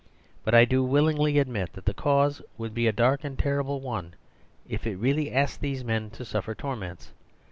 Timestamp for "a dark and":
2.87-3.37